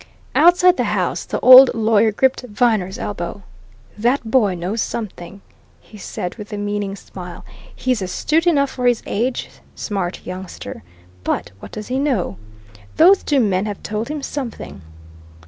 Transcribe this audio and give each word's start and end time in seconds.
Outside 0.33 0.77
the 0.77 0.83
house 0.97 1.25
the 1.25 1.39
old 1.41 1.69
lawyer 1.75 2.11
gripped 2.11 2.41
Viner's 2.49 2.97
elbow. 2.97 3.43
"That 3.95 4.31
boy 4.31 4.55
knows 4.55 4.81
something!" 4.81 5.41
he 5.79 5.99
said 5.99 6.33
with 6.39 6.51
a 6.51 6.57
meaning 6.57 6.95
smile. 6.95 7.45
"He's 7.75 8.01
astute 8.01 8.47
enough 8.47 8.71
for 8.71 8.87
his 8.87 9.03
age 9.05 9.51
smart 9.75 10.25
youngster! 10.25 10.81
But 11.23 11.51
what 11.59 11.71
does 11.71 11.89
he 11.89 11.99
know? 11.99 12.37
Those 12.97 13.21
two 13.23 13.39
men 13.41 13.67
have 13.67 13.83
told 13.83 14.07
him 14.07 14.23
something. 14.23 14.81